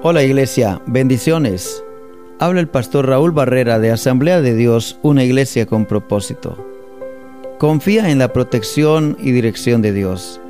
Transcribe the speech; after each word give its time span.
Hola 0.00 0.22
iglesia, 0.22 0.80
bendiciones. 0.86 1.82
Habla 2.38 2.60
el 2.60 2.68
pastor 2.68 3.08
Raúl 3.08 3.32
Barrera 3.32 3.80
de 3.80 3.90
Asamblea 3.90 4.40
de 4.40 4.54
Dios, 4.54 4.96
una 5.02 5.24
iglesia 5.24 5.66
con 5.66 5.86
propósito. 5.86 6.56
Confía 7.58 8.08
en 8.08 8.20
la 8.20 8.32
protección 8.32 9.16
y 9.18 9.32
dirección 9.32 9.82
de 9.82 9.92
Dios. 9.92 10.40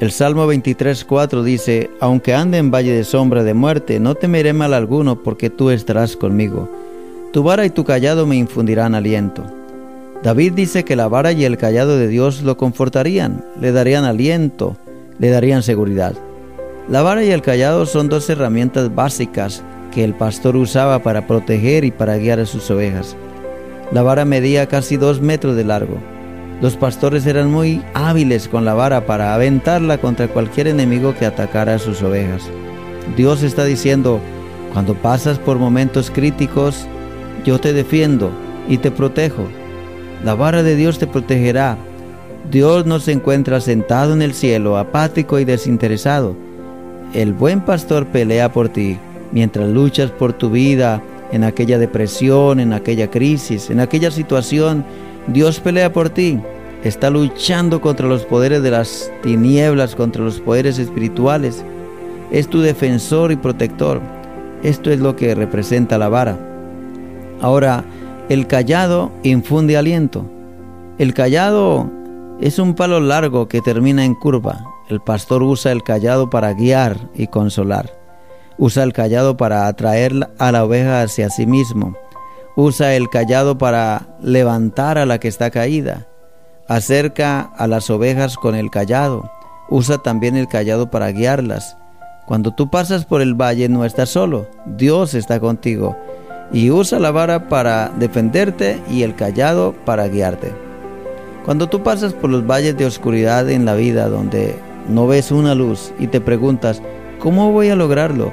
El 0.00 0.10
Salmo 0.10 0.52
23.4 0.52 1.44
dice, 1.44 1.90
Aunque 2.00 2.34
ande 2.34 2.58
en 2.58 2.72
valle 2.72 2.92
de 2.92 3.04
sombra 3.04 3.44
de 3.44 3.54
muerte, 3.54 4.00
no 4.00 4.16
temeré 4.16 4.52
mal 4.52 4.74
alguno 4.74 5.22
porque 5.22 5.48
tú 5.48 5.70
estarás 5.70 6.16
conmigo. 6.16 6.68
Tu 7.32 7.44
vara 7.44 7.64
y 7.64 7.70
tu 7.70 7.84
callado 7.84 8.26
me 8.26 8.34
infundirán 8.34 8.96
aliento. 8.96 9.44
David 10.24 10.54
dice 10.54 10.84
que 10.84 10.96
la 10.96 11.06
vara 11.06 11.30
y 11.30 11.44
el 11.44 11.56
callado 11.56 11.96
de 11.98 12.08
Dios 12.08 12.42
lo 12.42 12.56
confortarían, 12.56 13.44
le 13.60 13.70
darían 13.70 14.04
aliento, 14.04 14.76
le 15.20 15.30
darían 15.30 15.62
seguridad. 15.62 16.16
La 16.88 17.02
vara 17.02 17.22
y 17.22 17.30
el 17.30 17.42
callado 17.42 17.84
son 17.84 18.08
dos 18.08 18.30
herramientas 18.30 18.94
básicas 18.94 19.62
que 19.92 20.04
el 20.04 20.14
pastor 20.14 20.56
usaba 20.56 21.00
para 21.00 21.26
proteger 21.26 21.84
y 21.84 21.90
para 21.90 22.16
guiar 22.16 22.40
a 22.40 22.46
sus 22.46 22.70
ovejas. 22.70 23.14
La 23.92 24.02
vara 24.02 24.24
medía 24.24 24.66
casi 24.68 24.96
dos 24.96 25.20
metros 25.20 25.54
de 25.54 25.64
largo. 25.64 25.98
Los 26.62 26.76
pastores 26.76 27.26
eran 27.26 27.52
muy 27.52 27.82
hábiles 27.92 28.48
con 28.48 28.64
la 28.64 28.72
vara 28.72 29.04
para 29.04 29.34
aventarla 29.34 29.98
contra 29.98 30.28
cualquier 30.28 30.66
enemigo 30.66 31.14
que 31.14 31.26
atacara 31.26 31.74
a 31.74 31.78
sus 31.78 32.02
ovejas. 32.02 32.48
Dios 33.18 33.42
está 33.42 33.66
diciendo, 33.66 34.18
cuando 34.72 34.94
pasas 34.94 35.38
por 35.38 35.58
momentos 35.58 36.10
críticos, 36.10 36.86
yo 37.44 37.60
te 37.60 37.74
defiendo 37.74 38.30
y 38.66 38.78
te 38.78 38.90
protejo. 38.90 39.46
La 40.24 40.34
vara 40.34 40.62
de 40.62 40.74
Dios 40.74 40.98
te 40.98 41.06
protegerá. 41.06 41.76
Dios 42.50 42.86
no 42.86 42.98
se 42.98 43.12
encuentra 43.12 43.60
sentado 43.60 44.14
en 44.14 44.22
el 44.22 44.32
cielo, 44.32 44.78
apático 44.78 45.38
y 45.38 45.44
desinteresado 45.44 46.47
el 47.14 47.32
buen 47.32 47.60
pastor 47.60 48.06
pelea 48.06 48.52
por 48.52 48.68
ti 48.68 48.98
mientras 49.32 49.68
luchas 49.68 50.10
por 50.10 50.32
tu 50.32 50.50
vida 50.50 51.02
en 51.32 51.44
aquella 51.44 51.78
depresión, 51.78 52.60
en 52.60 52.72
aquella 52.72 53.10
crisis, 53.10 53.70
en 53.70 53.80
aquella 53.80 54.10
situación. 54.10 54.84
Dios 55.26 55.60
pelea 55.60 55.92
por 55.92 56.10
ti. 56.10 56.40
Está 56.84 57.10
luchando 57.10 57.80
contra 57.80 58.06
los 58.06 58.24
poderes 58.24 58.62
de 58.62 58.70
las 58.70 59.10
tinieblas, 59.22 59.94
contra 59.94 60.22
los 60.22 60.40
poderes 60.40 60.78
espirituales. 60.78 61.64
Es 62.30 62.48
tu 62.48 62.60
defensor 62.60 63.32
y 63.32 63.36
protector. 63.36 64.00
Esto 64.62 64.90
es 64.90 65.00
lo 65.00 65.16
que 65.16 65.34
representa 65.34 65.98
la 65.98 66.08
vara. 66.08 66.38
Ahora, 67.40 67.84
el 68.28 68.46
callado 68.46 69.10
infunde 69.22 69.76
aliento. 69.76 70.24
El 70.98 71.14
callado 71.14 71.90
es 72.40 72.58
un 72.58 72.74
palo 72.74 73.00
largo 73.00 73.48
que 73.48 73.60
termina 73.60 74.04
en 74.04 74.14
curva. 74.14 74.67
El 74.88 75.00
pastor 75.00 75.42
usa 75.42 75.70
el 75.70 75.82
callado 75.82 76.30
para 76.30 76.54
guiar 76.54 76.96
y 77.14 77.26
consolar. 77.26 77.92
Usa 78.56 78.82
el 78.84 78.94
callado 78.94 79.36
para 79.36 79.66
atraer 79.66 80.30
a 80.38 80.50
la 80.50 80.64
oveja 80.64 81.02
hacia 81.02 81.28
sí 81.28 81.46
mismo. 81.46 81.94
Usa 82.56 82.94
el 82.94 83.10
callado 83.10 83.58
para 83.58 84.16
levantar 84.22 84.96
a 84.96 85.04
la 85.04 85.20
que 85.20 85.28
está 85.28 85.50
caída. 85.50 86.06
Acerca 86.68 87.40
a 87.40 87.66
las 87.66 87.90
ovejas 87.90 88.36
con 88.38 88.54
el 88.54 88.70
callado. 88.70 89.30
Usa 89.68 89.98
también 89.98 90.36
el 90.36 90.48
callado 90.48 90.90
para 90.90 91.12
guiarlas. 91.12 91.76
Cuando 92.26 92.54
tú 92.54 92.70
pasas 92.70 93.04
por 93.04 93.20
el 93.20 93.34
valle 93.34 93.68
no 93.68 93.84
estás 93.84 94.08
solo, 94.08 94.46
Dios 94.64 95.12
está 95.12 95.38
contigo. 95.38 95.96
Y 96.50 96.70
usa 96.70 96.98
la 96.98 97.10
vara 97.10 97.48
para 97.50 97.90
defenderte 97.90 98.80
y 98.90 99.02
el 99.02 99.14
callado 99.14 99.74
para 99.84 100.08
guiarte. 100.08 100.54
Cuando 101.44 101.68
tú 101.68 101.82
pasas 101.82 102.14
por 102.14 102.30
los 102.30 102.46
valles 102.46 102.76
de 102.76 102.86
oscuridad 102.86 103.50
en 103.50 103.66
la 103.66 103.74
vida 103.74 104.08
donde 104.08 104.67
no 104.88 105.06
ves 105.06 105.30
una 105.30 105.54
luz 105.54 105.92
y 105.98 106.06
te 106.06 106.20
preguntas, 106.20 106.82
¿cómo 107.18 107.52
voy 107.52 107.68
a 107.68 107.76
lograrlo? 107.76 108.32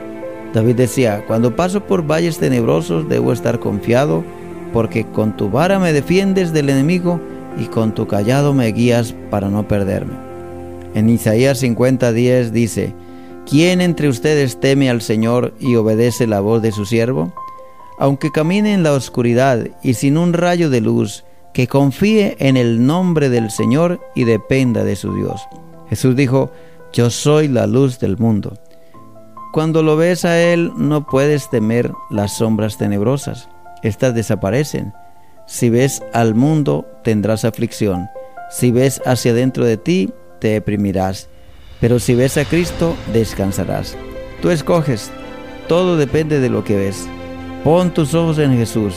David 0.53 0.75
decía, 0.75 1.23
cuando 1.27 1.55
paso 1.55 1.81
por 1.81 2.07
valles 2.09 2.37
tenebrosos 2.37 3.09
debo 3.09 3.33
estar 3.33 3.59
confiado, 3.59 4.23
porque 4.71 5.05
con 5.05 5.35
tu 5.35 5.49
vara 5.49 5.79
me 5.79 5.93
defiendes 5.93 6.53
del 6.53 6.69
enemigo 6.69 7.19
y 7.57 7.65
con 7.65 7.93
tu 7.93 8.07
callado 8.07 8.53
me 8.53 8.67
guías 8.71 9.13
para 9.29 9.49
no 9.49 9.67
perderme. 9.67 10.13
En 10.93 11.09
Isaías 11.09 11.61
50:10 11.61 12.51
dice, 12.51 12.93
¿quién 13.49 13.81
entre 13.81 14.07
ustedes 14.07 14.59
teme 14.59 14.89
al 14.89 15.01
Señor 15.01 15.53
y 15.59 15.75
obedece 15.75 16.25
la 16.25 16.39
voz 16.39 16.61
de 16.61 16.71
su 16.71 16.85
siervo? 16.85 17.33
Aunque 17.97 18.31
camine 18.31 18.73
en 18.73 18.83
la 18.83 18.93
oscuridad 18.93 19.67
y 19.83 19.95
sin 19.95 20.17
un 20.17 20.33
rayo 20.33 20.69
de 20.69 20.81
luz, 20.81 21.25
que 21.53 21.67
confíe 21.67 22.35
en 22.39 22.57
el 22.57 22.85
nombre 22.85 23.29
del 23.29 23.49
Señor 23.49 24.01
y 24.13 24.25
dependa 24.25 24.83
de 24.83 24.97
su 24.97 25.13
Dios. 25.13 25.41
Jesús 25.89 26.15
dijo, 26.15 26.51
yo 26.93 27.09
soy 27.09 27.47
la 27.47 27.67
luz 27.67 27.99
del 27.99 28.17
mundo. 28.17 28.57
Cuando 29.51 29.83
lo 29.83 29.95
ves 29.95 30.25
a 30.25 30.41
Él 30.41 30.71
no 30.77 31.05
puedes 31.05 31.49
temer 31.49 31.91
las 32.09 32.37
sombras 32.37 32.77
tenebrosas. 32.77 33.49
Estas 33.83 34.13
desaparecen. 34.15 34.93
Si 35.47 35.69
ves 35.69 36.01
al 36.13 36.35
mundo 36.35 36.85
tendrás 37.03 37.45
aflicción. 37.45 38.07
Si 38.49 38.71
ves 38.71 39.01
hacia 39.05 39.33
dentro 39.33 39.65
de 39.65 39.77
ti 39.77 40.09
te 40.39 40.49
deprimirás. 40.49 41.29
Pero 41.79 41.99
si 41.99 42.15
ves 42.15 42.37
a 42.37 42.45
Cristo 42.45 42.95
descansarás. 43.13 43.97
Tú 44.41 44.49
escoges. 44.49 45.11
Todo 45.67 45.97
depende 45.97 46.39
de 46.39 46.49
lo 46.49 46.63
que 46.63 46.75
ves. 46.75 47.07
Pon 47.63 47.93
tus 47.93 48.13
ojos 48.13 48.39
en 48.39 48.57
Jesús. 48.57 48.95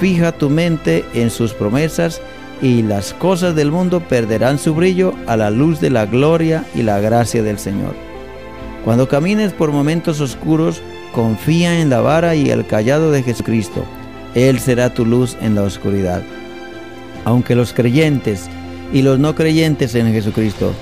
Fija 0.00 0.32
tu 0.32 0.50
mente 0.50 1.04
en 1.14 1.30
sus 1.30 1.52
promesas 1.52 2.20
y 2.62 2.82
las 2.82 3.12
cosas 3.14 3.54
del 3.54 3.70
mundo 3.70 4.00
perderán 4.00 4.58
su 4.58 4.74
brillo 4.74 5.14
a 5.26 5.36
la 5.36 5.50
luz 5.50 5.80
de 5.80 5.90
la 5.90 6.06
gloria 6.06 6.64
y 6.74 6.82
la 6.82 7.00
gracia 7.00 7.42
del 7.42 7.58
Señor. 7.58 7.94
Cuando 8.84 9.08
camines 9.08 9.52
por 9.52 9.72
momentos 9.72 10.20
oscuros, 10.20 10.82
confía 11.14 11.80
en 11.80 11.90
la 11.90 12.00
vara 12.00 12.34
y 12.34 12.50
el 12.50 12.66
callado 12.66 13.10
de 13.10 13.22
Jesucristo. 13.22 13.84
Él 14.34 14.58
será 14.58 14.92
tu 14.92 15.06
luz 15.06 15.36
en 15.40 15.54
la 15.54 15.62
oscuridad. 15.62 16.22
Aunque 17.24 17.54
los 17.54 17.72
creyentes 17.72 18.48
y 18.92 19.02
los 19.02 19.18
no 19.18 19.34
creyentes 19.34 19.94
en 19.94 20.12
Jesucristo, 20.12 20.72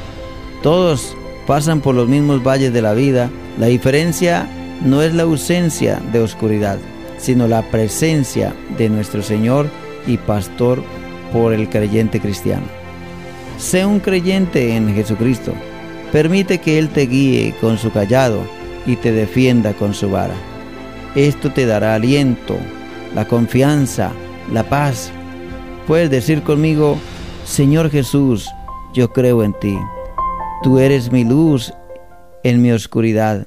todos 0.63 1.17
pasan 1.47 1.81
por 1.81 1.95
los 1.95 2.09
mismos 2.09 2.43
valles 2.43 2.73
de 2.73 2.83
la 2.83 2.95
vida, 2.95 3.31
la 3.59 3.67
diferencia 3.67 4.49
no 4.85 5.03
es 5.03 5.15
la 5.15 5.25
ausencia 5.25 6.01
de 6.13 6.21
oscuridad, 6.21 6.79
sino 7.19 7.47
la 7.47 7.63
presencia 7.71 8.55
de 8.79 8.89
nuestro 8.89 9.23
Señor 9.23 9.67
y 10.07 10.17
Pastor 10.17 10.83
por 11.33 11.53
el 11.53 11.69
creyente 11.69 12.21
cristiano. 12.21 12.67
Sé 13.59 13.87
un 13.87 14.01
creyente 14.01 14.77
en 14.77 14.95
Jesucristo. 14.95 15.53
Permite 16.11 16.59
que 16.59 16.79
Él 16.79 16.89
te 16.89 17.07
guíe 17.07 17.55
con 17.61 17.79
su 17.79 17.91
callado 17.91 18.41
y 18.87 18.97
te 18.97 19.13
defienda 19.13 19.73
con 19.73 19.95
su 19.95 20.11
vara. 20.11 20.35
Esto 21.15 21.53
te 21.53 21.67
dará 21.67 21.95
aliento, 21.95 22.57
la 23.15 23.27
confianza, 23.27 24.13
la 24.53 24.65
paz. 24.65 25.11
Puedes 25.87 26.11
decir 26.11 26.43
conmigo, 26.43 26.99
Señor 27.45 27.91
Jesús, 27.91 28.49
yo 28.95 29.13
creo 29.13 29.43
en 29.43 29.53
ti. 29.55 29.79
Tú 30.63 30.79
eres 30.79 31.11
mi 31.11 31.25
luz 31.25 31.73
en 32.45 32.63
mi 32.63 32.73
oscuridad. 32.73 33.47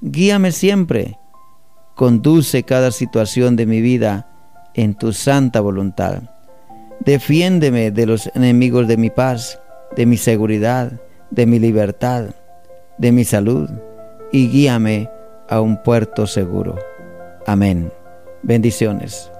Guíame 0.00 0.52
siempre. 0.52 1.18
Conduce 1.94 2.62
cada 2.62 2.90
situación 2.90 3.54
de 3.56 3.66
mi 3.66 3.80
vida 3.80 4.28
en 4.74 4.94
tu 4.94 5.12
santa 5.12 5.60
voluntad. 5.60 6.22
Defiéndeme 7.04 7.90
de 7.90 8.06
los 8.06 8.30
enemigos 8.34 8.86
de 8.86 8.96
mi 8.96 9.10
paz, 9.10 9.60
de 9.96 10.06
mi 10.06 10.16
seguridad, 10.16 10.92
de 11.30 11.46
mi 11.46 11.58
libertad, 11.58 12.26
de 12.96 13.10
mi 13.10 13.24
salud, 13.24 13.68
y 14.30 14.48
guíame 14.48 15.10
a 15.48 15.60
un 15.60 15.82
puerto 15.82 16.28
seguro. 16.28 16.78
Amén. 17.44 17.92
Bendiciones. 18.44 19.32